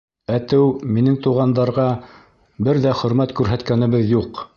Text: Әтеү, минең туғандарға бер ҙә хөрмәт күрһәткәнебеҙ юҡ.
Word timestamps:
Әтеү, 0.35 0.69
минең 0.95 1.17
туғандарға 1.25 1.85
бер 2.69 2.81
ҙә 2.87 2.95
хөрмәт 3.03 3.35
күрһәткәнебеҙ 3.41 4.11
юҡ. 4.15 4.43